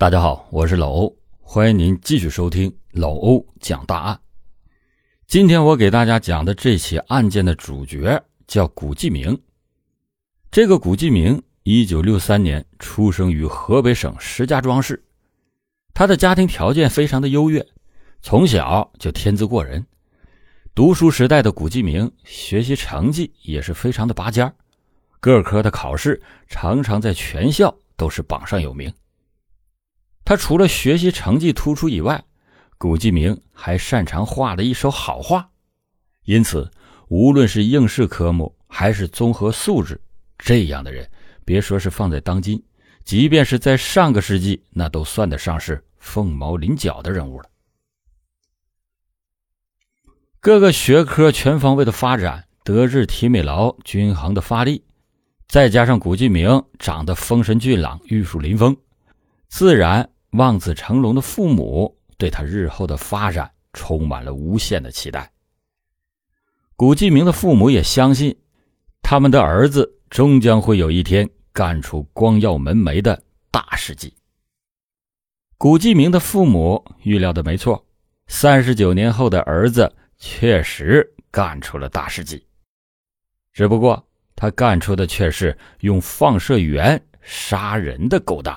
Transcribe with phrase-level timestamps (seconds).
[0.00, 4.20] 大家好，我是老欧，欢迎您继续收听老欧讲大案。
[5.26, 9.36] 今天我给大家讲的这起案件的主角叫古继明。
[10.52, 15.02] 这个古继明，一九六三年出生于河北省石家庄市，
[15.92, 17.66] 他的家庭条件非常的优越，
[18.22, 19.84] 从小就天资过人。
[20.76, 24.54] 读书时代的古继明学习成绩也是非常的拔尖
[25.18, 28.94] 各科的考试常常在全校都是榜上有名。
[30.28, 32.22] 他除了学习成绩突出以外，
[32.76, 35.48] 古继明还擅长画的一手好画，
[36.26, 36.70] 因此
[37.08, 39.98] 无论是应试科目还是综合素质，
[40.36, 41.10] 这样的人
[41.46, 42.62] 别说是放在当今，
[43.06, 47.48] 即便是在上个世纪，那都算得上是凤毛麟角的人物了。
[50.40, 54.84] 各个学科全方位的发展，德智体美劳均衡的发力，
[55.48, 58.76] 再加上古继明长得丰神俊朗、玉树临风，
[59.48, 60.10] 自然。
[60.32, 65.30] 望子成龙的父母对他日后的发展充满了无限的期待。
[66.76, 68.36] 古继明的父母也相信，
[69.02, 73.20] 他们的儿子终将会有一天干出光耀门楣的
[73.50, 74.14] 大事迹。
[75.56, 77.84] 古继明的父母预料的没错，
[78.26, 82.46] 三十九年后的儿子确实干出了大事迹，
[83.52, 88.56] 只不过他干出的却是用放射源杀人的勾当。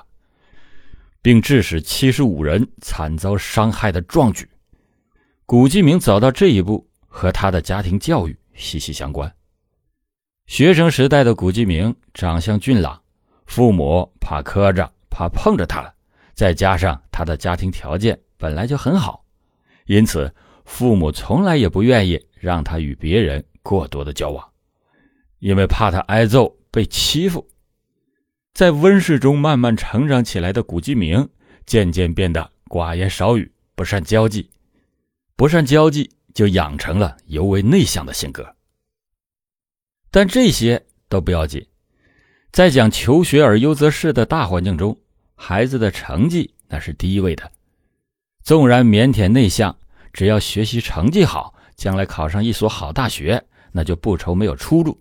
[1.22, 4.48] 并致使七十五人惨遭伤害的壮举，
[5.46, 9.32] 古继明走到这一步，和他的家庭教育息息相关。
[10.46, 13.00] 学生时代的古继明长相俊朗，
[13.46, 15.94] 父母怕磕着、怕碰着他了，
[16.34, 19.24] 再加上他的家庭条件本来就很好，
[19.86, 24.44] 因此父母从来也不愿意让他与别人过多的交往，
[25.38, 27.48] 因为怕他挨揍、被欺负。
[28.54, 31.26] 在温室中慢慢成长起来的古继明，
[31.64, 34.50] 渐渐变得寡言少语，不善交际。
[35.36, 38.54] 不善交际，就养成了尤为内向的性格。
[40.10, 41.66] 但这些都不要紧，
[42.52, 44.96] 在讲求学而优则仕的大环境中，
[45.34, 47.50] 孩子的成绩那是第一位的。
[48.44, 49.74] 纵然腼腆内向，
[50.12, 53.42] 只要学习成绩好，将来考上一所好大学，
[53.72, 55.00] 那就不愁没有出路。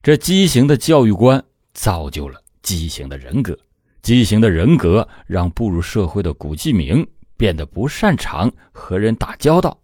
[0.00, 1.44] 这畸形的教育观。
[1.72, 3.58] 造就了畸形的人格，
[4.02, 9.80] 畸形的人格让步入社会的古继明变得不擅长和人打交道。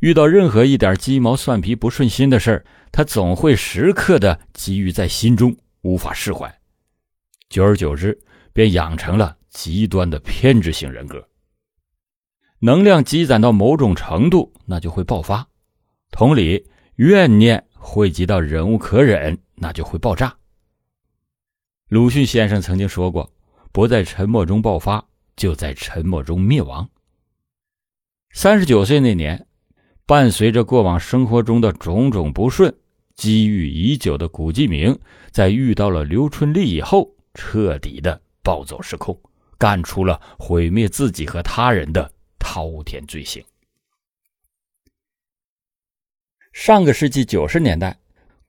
[0.00, 6.52] 遇到任何一点鸡毛蒜皮不顺心的事儿，他总会时刻的积郁在心中，无法释怀。
[7.48, 8.18] 久而久之，
[8.52, 11.26] 便养成了极端的偏执性人格。
[12.58, 15.46] 能量积攒到某种程度，那就会爆发。
[16.10, 16.66] 同理，
[16.96, 20.36] 怨念汇集到忍无可忍，那就会爆炸。
[21.88, 23.30] 鲁迅先生曾经说过
[23.70, 25.06] ：“不在沉默中爆发，
[25.36, 26.88] 就在沉默中灭亡。”
[28.32, 29.46] 三十九岁那年，
[30.06, 32.74] 伴随着过往生活中的种种不顺，
[33.16, 34.98] 积郁已久的古继明，
[35.30, 39.20] 在遇到了刘春丽以后，彻底的暴走失控，
[39.58, 43.44] 干出了毁灭自己和他人的滔天罪行。
[46.52, 48.00] 上个世纪九十年代。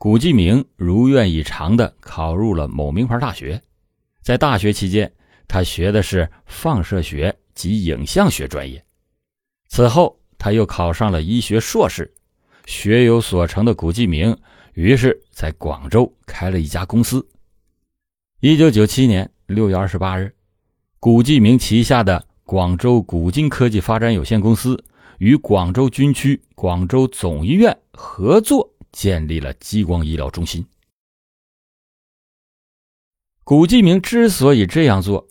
[0.06, 3.60] 古继明如愿以偿地考入了某名牌大学，
[4.22, 5.12] 在大学期间，
[5.48, 8.86] 他学的是放射学及影像学专业。
[9.68, 12.14] 此后，他又考上了医学硕士。
[12.68, 14.38] 学有所成的古继明，
[14.76, 17.28] 于是在广州开了一家公司。
[18.42, 20.36] 一九九七年六月二十八日，
[21.00, 24.84] 古继明旗下的广州古今科技发展有限公司
[25.18, 28.75] 与广州军区广州总医院合作。
[28.95, 30.66] 建立了激光医疗中心。
[33.44, 35.28] 古继明之所以这样做，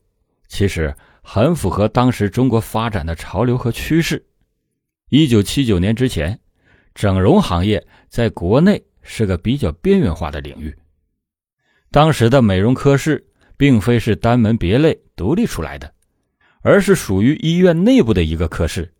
[0.48, 4.22] 其实很符合当时中国发展的潮流和趋势。
[5.08, 6.38] 一九七九年之前，
[6.94, 10.76] 整容行业在国内是个比较边缘化的领域。
[11.90, 13.26] 当时的美容科室
[13.56, 15.90] 并非是单门别类独立出来的，
[16.60, 18.92] 而是属于医院内部的一个科室，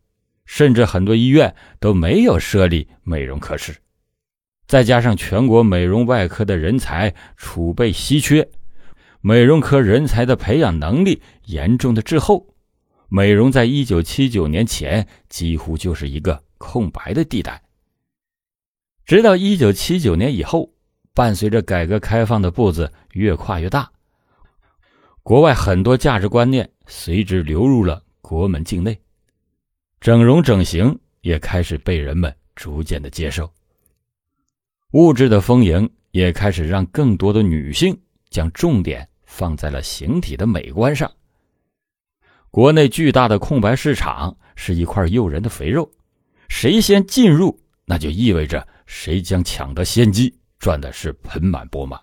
[0.47, 3.77] 甚至很多医院都没有设立美容科室。
[4.67, 8.49] 再加上全国美容外科的人才储备稀缺，
[9.21, 12.55] 美容科人才的培养能力严重的滞后，
[13.09, 17.63] 美容在一九七九年前几乎就是一个空白的地带。
[19.05, 20.73] 直到一九七九年以后，
[21.13, 23.93] 伴随着改革开放的步子越跨越大，
[25.23, 28.99] 国外很多价值观念随之流入了国门境内，
[30.01, 33.53] 整容整形也开始被人们逐渐的接受。
[34.95, 38.01] 物质的丰盈也开始让更多的女性
[38.31, 41.13] 将重点放在了形体的美观上，
[42.53, 45.91] 国内巨大的空白市场是一块诱人的肥肉，
[46.49, 52.01] 谁先进入，那就意味着谁将抢得先机，赚的是盆满钵满。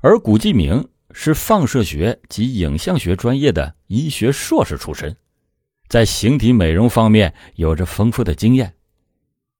[0.00, 5.16] 而古继明是放射学及影像学专业的医学硕士出身，
[5.88, 8.74] 在形体美容方面有着丰富的经验。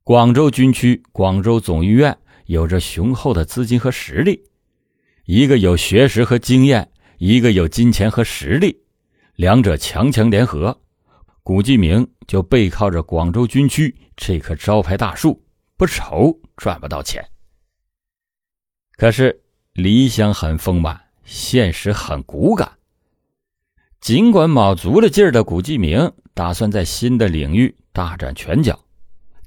[0.03, 2.17] 广州军区广州总医院
[2.47, 4.43] 有着雄厚的资金和实力，
[5.27, 8.81] 一个有学识和经验，一个有金钱和实力。
[9.37, 10.81] 两者强强联合，
[11.43, 15.43] 古继明就背靠着广州军区这棵招牌大树，
[15.77, 17.25] 不愁赚不到钱。
[18.97, 19.43] 可是
[19.75, 22.73] 理想很丰满，现实很骨感。
[24.01, 28.83] 尽管卯足了劲儿的古继明打算在新的领域大展拳脚，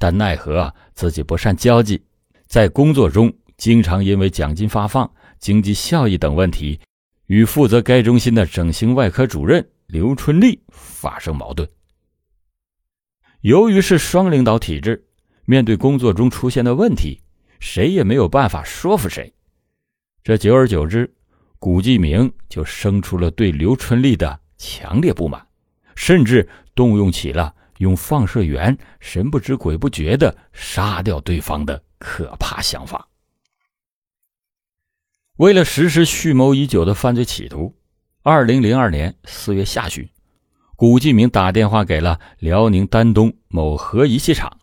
[0.04, 2.04] 但奈何啊自己不善交际，
[2.46, 5.10] 在工作中经常因为奖金发放、
[5.40, 6.78] 经济效益等问题，
[7.28, 9.66] 与负责该中心的整形外科主任。
[9.88, 11.66] 刘春丽发生矛盾。
[13.40, 15.02] 由于是双领导体制，
[15.46, 17.22] 面对工作中出现的问题，
[17.62, 19.34] 谁也没有办法说服谁。
[20.22, 21.10] 这久而久之，
[21.60, 25.48] 古继明就生出了对刘春丽的强烈不满，
[25.96, 26.46] 甚至
[26.76, 33.07] 动用起了用放射源神不知鬼不觉的杀掉对方的可怕想法。
[35.38, 37.75] 为了实施蓄谋已久的犯罪企图。
[38.25, 40.07] 二零零二年四月下旬，
[40.77, 44.59] 古继明打电话给了辽宁丹东某核仪器厂，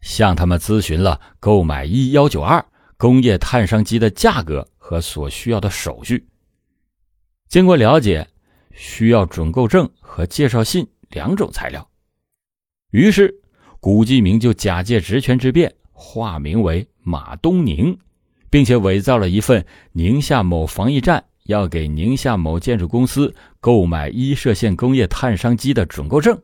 [0.00, 2.64] 向他们咨询了购买一幺九二
[2.96, 6.28] 工业探伤机的价格和所需要的手续。
[7.48, 8.28] 经过了解，
[8.76, 11.90] 需要准购证和介绍信两种材料。
[12.94, 13.42] 于是，
[13.80, 17.98] 古继明就假借职权之便，化名为马东宁，
[18.48, 21.24] 并且伪造了一份宁夏某防疫站。
[21.46, 26.40] 要给宁夏某建筑公司购买一射线工业碳伤机的准购证，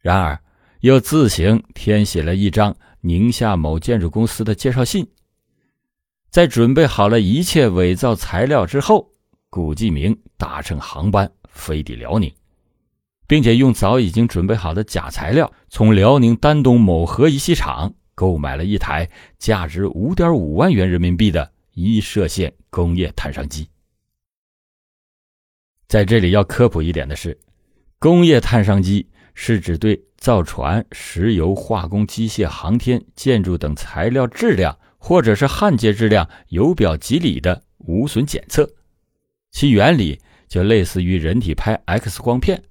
[0.00, 0.38] 然而
[0.80, 5.08] 又自行填写了一张宁夏某建筑公司的介绍信。
[6.28, 9.10] 在准备好了一切伪造材料之后，
[9.48, 12.30] 古继明搭乘航班飞抵辽宁，
[13.28, 19.08] 并且用早已经准备好的假材料，从辽宁丹东某核仪器厂购买了一台
[19.38, 23.68] 价值五点五万元人民币的一射线工业探伤机。
[25.86, 27.38] 在这里要科普一点的是，
[27.98, 38.68] 工业探伤机是指对造船、石油、化工、机械、航天、建筑等材料质量或者是焊接质量由表及里的无损检测，
[39.50, 42.62] 其原理就类似于人体拍 X 光片。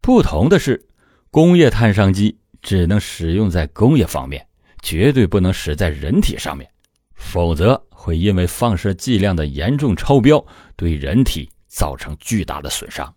[0.00, 0.88] 不同的是，
[1.30, 4.46] 工业碳伤机只能使用在工业方面，
[4.82, 6.70] 绝对不能使在人体上面，
[7.14, 10.44] 否则会因为放射剂量的严重超标
[10.76, 11.50] 对人体。
[11.72, 13.14] 造成巨大的损伤。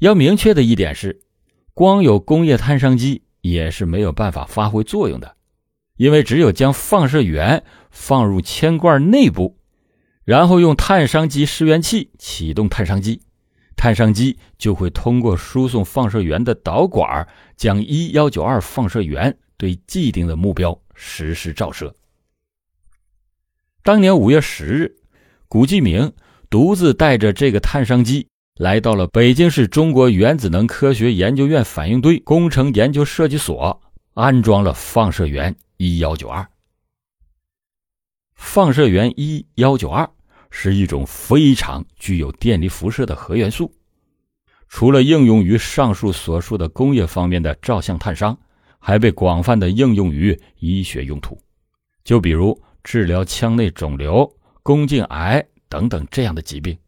[0.00, 1.22] 要明确的一点是，
[1.72, 5.36] 光有工业碳伤机也是没有办法发挥作用的，
[5.96, 7.62] 因为只有将放射源
[7.92, 9.56] 放入铅罐内部，
[10.24, 13.22] 然后用碳伤机试源器启动碳伤机，
[13.76, 17.26] 探伤机就会通过输送放射源的导管，
[17.56, 21.94] 将一幺九二放射源对既定的目标实施照射。
[23.82, 24.96] 当年五月十日，
[25.48, 26.12] 古继明。
[26.50, 36.46] 独自带着这个探伤机来到了北京市中国原子能科学研究院反应堆工程研究设计所，安装了放射源一幺九二。
[38.36, 40.08] 放射源一幺九二
[40.56, 43.74] 是一种非常具有电离辐射的核元素，
[44.68, 48.38] 除了应用于上述所述的工业方面的照相探伤，
[48.78, 51.36] 还被广泛的应用于医学用途，
[52.04, 54.32] 就比如治疗腔内肿瘤、
[54.62, 55.44] 宫颈癌。
[55.66, 56.78] 等等这样的疾病，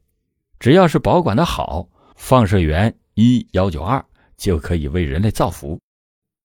[0.61, 4.04] 只要是保管的好，放射源一幺九二
[4.37, 5.76] 就可以为人类造福；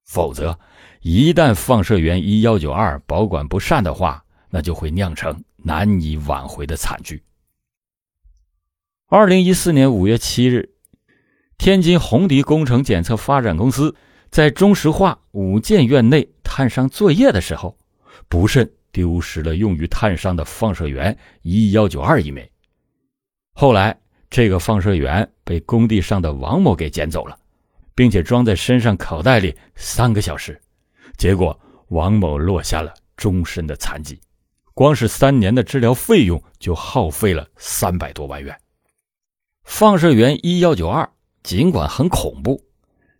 [0.07, 0.57] 否则，
[1.01, 7.23] 一旦放射源一幺九二保管不善的话，那就会酿成难以挽回的惨剧。
[9.07, 10.69] 二零一四年五月七日，
[11.57, 13.95] 天津红迪工程检测发展公司
[14.29, 17.77] 在中石化五建院内探伤作业的时候，
[18.27, 18.71] 不慎。
[18.93, 22.51] 丢失了用于探伤的放射源一幺九二一枚，
[23.53, 23.97] 后来
[24.29, 27.39] 这个放射源被工地上的王某给捡走了，
[27.95, 30.61] 并且装在身上口袋里三个小时，
[31.15, 34.19] 结果王某落下了终身的残疾，
[34.73, 38.57] 光是三年的治疗费用就耗费了三百多万元。
[39.63, 41.09] 放射源一幺九二
[41.43, 42.63] 尽管很恐怖，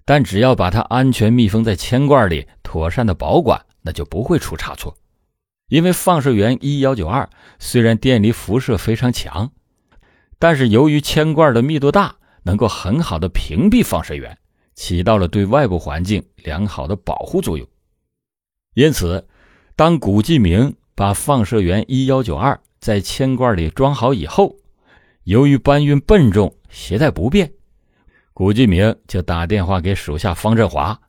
[0.06, 4.98] 但只要把它安全密封在铅罐里，妥善的保管，那就不会出差错。
[5.68, 9.52] 因为放射源一幺九二虽然电离辐射非常强，
[10.38, 14.38] 但是由于铅罐的密度大，能够很好的屏蔽放射源，
[14.76, 17.66] 起到了对外部环境良好的保护作用。
[18.74, 19.28] 因此，
[19.76, 24.56] 当古继明把放射源一幺九二在铅罐里装好以后，
[25.24, 27.52] 由于搬运笨重、携带不便，
[28.34, 31.00] 古继明就打电话给属下方振华，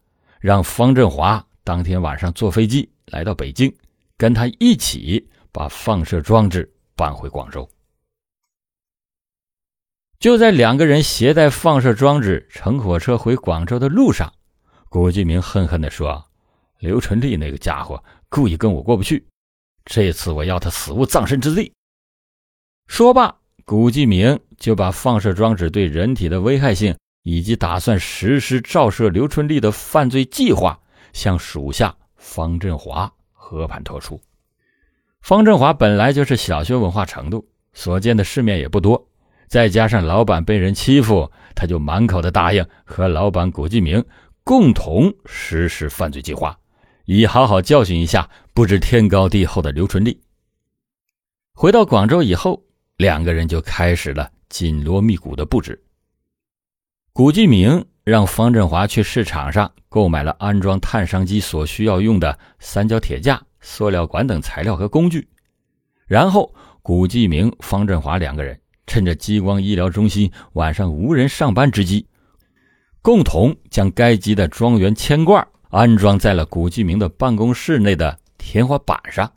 [0.41, 3.75] 让方振华当天晚上坐飞机来到北京，
[4.17, 7.69] 跟他一起把放射装置搬回广州。
[10.19, 14.33] 就在两个人携带放射装置乘火车回广州的路上，
[14.89, 16.25] 古继明恨恨地说
[16.79, 19.27] ：“刘纯利那个家伙故意跟我过不去，
[19.85, 21.73] 这次我要他死无葬身之地。”
[22.89, 23.37] 说罢。
[23.65, 30.81] 古继明就把放射装置对人体的危害性，以及打算实施照射刘春丽的犯罪计划，
[31.13, 34.21] 向属下方振华和盘托出。
[35.21, 39.09] 方振华本来就是小学文化程度，所见的世面也不多，
[39.47, 44.05] 再加上老板被人欺负，他就满口的答应和老板古继明
[44.43, 46.59] 共同实施犯罪计划，
[47.15, 50.21] 以好好教训一下不知天高地厚的刘春丽。
[51.53, 52.63] 回到广州以后。
[52.99, 55.83] 两个人就开始了紧锣密鼓的布置。
[57.13, 65.27] 古继明让方振华去市场上购买了安装探伤机所需要用的三角铁架、塑料管等材料和工具，
[66.07, 72.07] 然后古继明、方振华两个人趁着激光医疗中心晚上无人上班之机，
[73.01, 79.33] 共同将该机的装源铅罐安装在了古继明的办公室内的天花板上。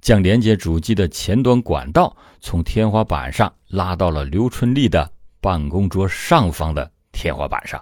[0.00, 7.80] 将连接主机的前端管道从天花板上拉到了刘春丽的办公桌上方的天花板上，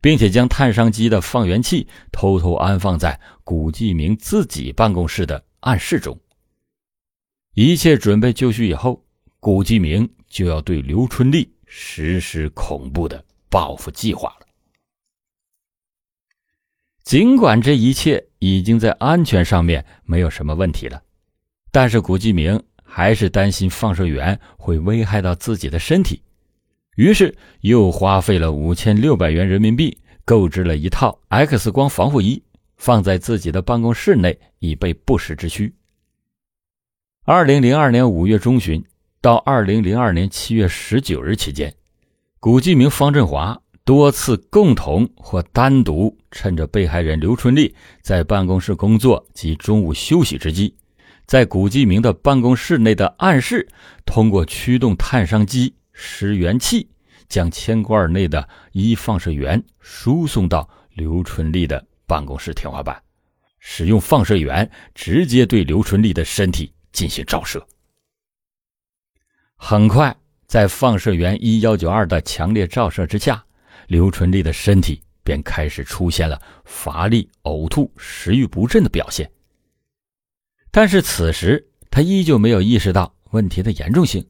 [0.00, 6.16] 并且将探伤机的放源器偷偷安放在古继明自己办公室的暗室中。
[7.54, 9.04] 一切准备就绪以后，
[9.40, 14.45] 古继明就要对刘春丽实施恐怖的报复计划了。
[17.06, 21.00] 尽管这一切已经在安全上面没有什么问题了，
[21.70, 26.20] 但是古继明还是担心放射源会危害到自己的身体，
[26.96, 32.42] 于是又花费了五千六百元人民币购置了一套 X 光防护衣，
[32.76, 35.72] 放在自己的办公室内，以备不时之需。
[37.24, 38.84] 二零零二年五月中旬
[39.20, 41.72] 到二零零二年七月十九日期间，
[42.40, 43.62] 古继明、方振华。
[43.86, 50.74] 多次共同或单独趁着被害人刘春丽在办公室工作及中午休息之际，
[51.24, 53.68] 在古继明的办公室内的暗室，
[54.04, 56.88] 通过驱动探伤机、失源器，
[57.28, 63.00] 将铅罐内的一放射源输送到刘春丽的办公室天花板，
[63.60, 67.64] 使用放射源直接对刘春丽的身体进行照射。
[69.54, 70.12] 很快，
[70.48, 73.45] 在放射源一幺九二的强烈照射之下。
[73.86, 79.30] 刘春丽的身体便开始出现了乏力、呕吐、食欲不振的表现。
[80.70, 84.26] 但是此时他依旧没有意识到问题的严重性，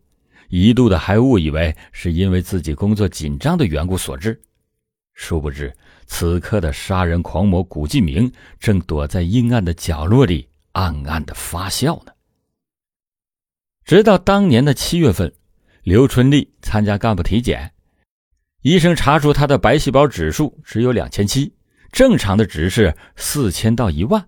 [0.48, 4.40] 一度的还误以为是因为自己工作紧张的缘故所致。
[5.14, 5.74] 殊不知，
[6.06, 12.12] 此刻的杀人狂魔古继明正躲在阴暗的角落里暗暗的发笑呢。
[13.84, 15.32] 直到当年的七月份，
[15.82, 17.72] 刘春丽参加干部体检。
[18.66, 21.54] 医生查出他的白细胞指数只有两千七，
[21.92, 24.26] 正常的值是四千到一万。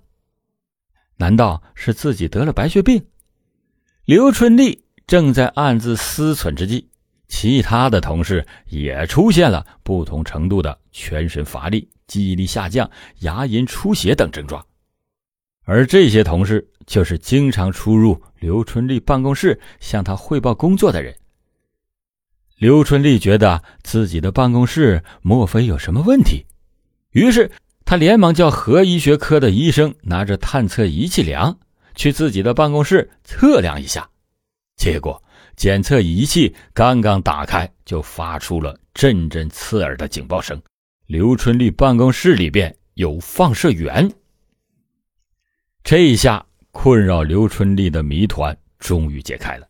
[1.17, 3.05] 难道是自己得了白血病？
[4.05, 6.89] 刘春丽正在暗自思忖之际，
[7.27, 12.89] 其他的同事也出现了不同程度的全身乏力、记忆力下降、
[13.23, 14.65] 牙龈出血等症状。
[15.65, 21.13] 而这些同事就是经常出入刘春丽办公室向他汇报工作的人。
[22.59, 26.45] 刘春丽觉得自己的办公室莫非有什么问题，
[27.13, 27.49] 于是
[27.85, 31.57] 他连忙叫核医学科的医生拿着探测仪器量，
[31.95, 34.11] 去自己的办公室测量一下。
[34.77, 35.23] 结果
[35.55, 40.61] 检测仪器刚刚打开，就发出了阵阵刺耳的警报声：
[41.07, 44.11] 刘春丽办公室里边有放射源。
[45.85, 49.68] 这一下，困扰刘春丽的谜团终于解开了。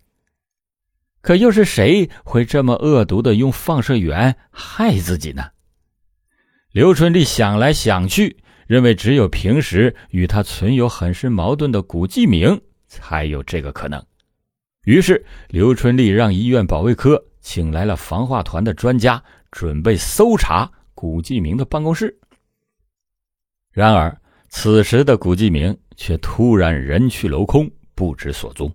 [1.28, 5.44] 可又是谁会这么恶毒的用放射源害自己呢？
[6.73, 8.35] 刘春丽想来想去，
[8.66, 14.02] 认为只有平时与他存有很深矛盾的古继明才有这个可能。
[14.85, 22.18] 于是，刘春丽让医院保卫科请来了防化团的专家，准备搜查古继明的办公室。
[23.70, 24.18] 然而，
[24.49, 28.75] 此时的古继明却突然人去楼空，不知所踪。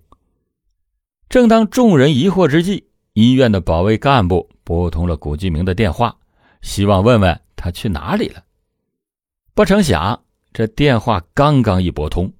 [1.33, 6.15] 正当众人疑惑之际，医院的保卫干部拨通了古继明的电话，
[6.61, 8.43] 希望问问他去哪里了。
[9.55, 12.31] 不成想，这电话刚刚一拨通，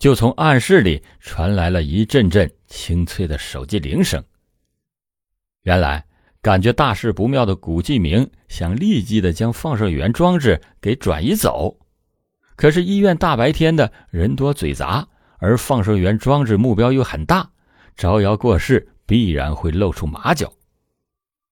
[0.00, 4.20] 就从暗室里传来了一阵阵清脆的手机铃声。
[5.62, 6.04] 原来，
[6.42, 11.78] 感觉大事不妙的古继明想立即的将放射源装置给转移走，
[12.56, 15.06] 可是医院大白天的人多嘴杂，
[15.38, 17.48] 而放射源装置目标又很大，
[18.00, 20.50] 招摇过市必然会露出马脚。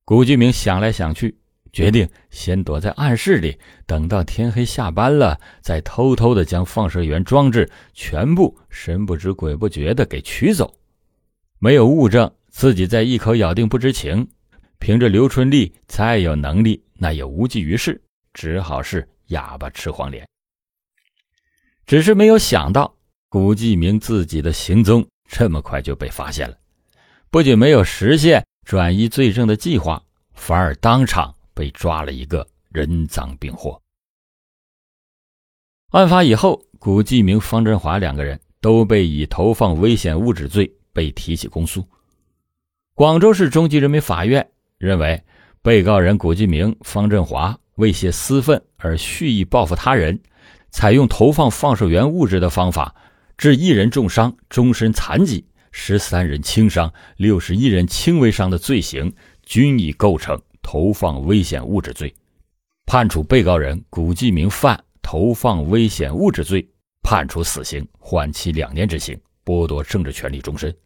[0.06, 1.36] 古继明想来想去。
[1.74, 10.74] 决定先躲在暗室里，等到天黑下班了，再偷偷的将放射源装置全部神不知鬼不觉的给取走。
[11.58, 14.26] 没有物证，自己再一口咬定不知情，
[14.78, 18.00] 凭着刘春丽再有能力，那也无济于事，
[18.32, 20.26] 只好是哑巴吃黄连。
[21.84, 22.96] 只是没有想到，
[23.28, 26.56] 古继明自己的行踪这么快就被发现了，
[27.30, 30.02] 不仅没有实现转移罪证的计划，
[30.34, 31.32] 反而当场。
[31.58, 33.82] 被抓了一个人赃并获。
[35.90, 41.84] 案发以后，古继明、方振华两个人都被以投放危险物质罪被提起公诉。
[42.94, 45.20] 广州市中级人民法院认为，
[45.60, 50.20] 被告人古继明、方振华为泄私愤而蓄意报复他人，
[50.70, 52.94] 采用投放放射源物质的方法，
[53.38, 60.38] 致一人重伤、终身残疾，十三人轻伤、六十一人轻微伤的罪行，均已构成。
[60.60, 62.14] 投放危险物质罪，
[62.84, 66.68] 判处被告人古继明犯投放危险物质罪，
[67.02, 70.76] 判处死刑，缓期两年执行，剥夺政治权利终身。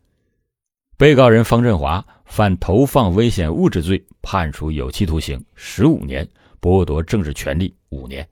[0.97, 6.29] 被告人方振华犯投放危险物质罪，判处有期徒刑十五年，
[6.61, 8.25] 剥夺政治权利五年。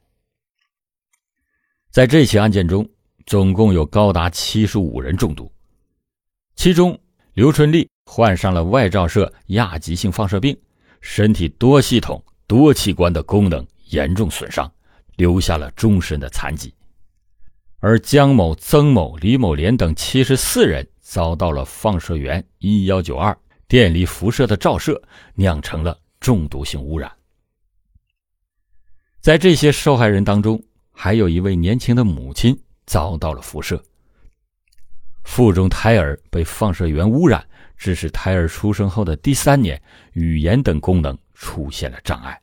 [1.90, 2.88] 在这起案件中，
[3.26, 5.50] 总共有高达七十五人中毒，
[6.56, 6.98] 其中
[7.34, 10.56] 刘春丽患上了外照射亚急性放射病。
[11.00, 14.70] 身体多系统、多器官的功能严重损伤，
[15.16, 16.74] 留下了终身的残疾。
[17.78, 23.34] 而江某、曾某、李某莲等七十四人遭到了放射源一幺九二
[23.66, 25.00] 电离辐射的照射，
[25.34, 27.10] 酿成了中毒性污染。
[29.22, 33.80] 在这些受害人当中，还有一位年轻的母亲遭到了辐射，
[35.22, 37.46] 腹中胎儿被放射源污染。
[37.76, 39.80] 致使胎儿出生后的第三年，
[40.12, 42.38] 语言等功能出现了障碍。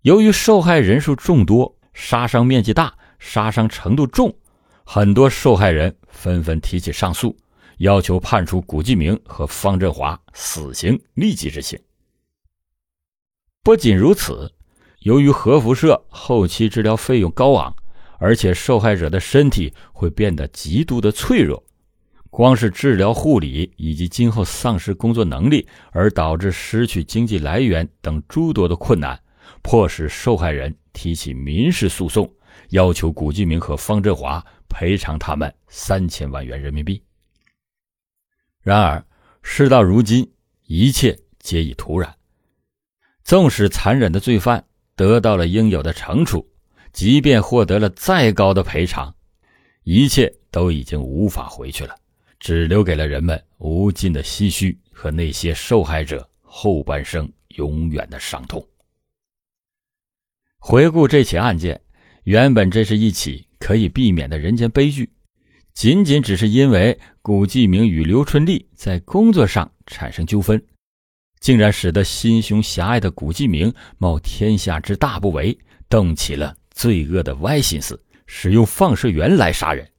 [0.00, 4.34] 由于受害人数众多，杀伤面积大，杀伤程度重，
[4.82, 7.36] 很多受害人纷纷提起上诉，
[7.76, 11.78] 要求判处古继明和方振华死刑立即执行。
[13.62, 14.52] 不仅如此，
[15.00, 17.72] 由于核辐射后期治疗费用高昂，
[18.18, 21.62] 而且受害者的身体会变得极度的脆弱。
[22.28, 29.18] 光是治疗护理以及今后丧失工作能力而导致失去经济来源等诸多的困难，
[29.62, 32.30] 迫使受害人提起民事诉讼，
[32.70, 37.02] 要求古继明和方振华赔偿他们三千万元人民币。
[38.62, 39.02] 然而
[39.42, 40.30] 事到如今，
[40.66, 42.14] 一切皆已徒然。
[43.24, 44.62] 纵使残忍的罪犯
[44.94, 46.46] 得到了应有的惩处，
[46.96, 49.14] 即便获得了再高的赔偿，
[49.84, 51.94] 一切都已经无法回去了。
[52.40, 58.66] 只留给了人们无尽的唏嘘和那些受害者后半生永远的伤痛。
[60.58, 61.78] 回顾这起案件，
[62.24, 65.12] 原本这是一起可以避免的人间悲剧，
[65.74, 70.64] 仅仅只是因为古继明与刘春丽在工作上产生纠纷，
[71.40, 75.58] 竟然使得心胸狭隘的古继明冒天下之大不韪，
[75.90, 79.90] 动起了罪恶的歪心思，使用放射源来杀人，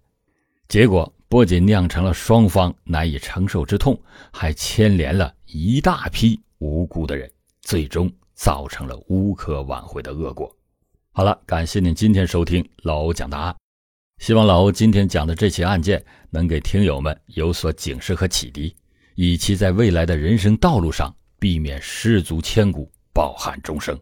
[0.69, 1.13] 结果。
[1.29, 10.49] 不仅酿成了双方难以承受之痛，还牵连了一大批无辜的人，最终造成了无可挽回的恶果。
[11.11, 13.53] 好了，感谢您今天收听老欧讲答案，
[14.19, 18.73] 希望老欧今天讲的这起案件能给听友们有所警示和启迪，
[19.15, 23.99] 以期在未来的人生道路上避免失足千古，抱憾终生。